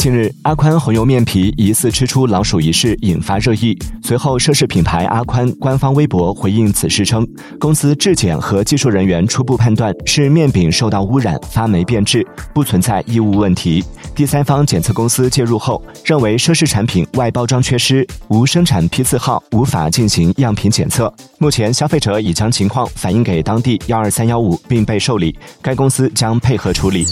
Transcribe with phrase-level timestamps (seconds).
[0.00, 7.28] 近日阿宽红油面皮疑似吃出老鼠一事引发热议随后涉事品牌阿宽官方微博回应此事称
[7.58, 13.84] 公司质检和技术人员初步判断是面饼受到污染发霉变质不存在异物问题。
[14.14, 21.12] 第三方检测公司介入后认为涉事产品外包装缺失无生产批次号无法进行样品检测。
[21.36, 25.38] 目前消费者已将情况反映给当地幺二三幺五并被受理。
[25.60, 27.04] 该公司将配合处理。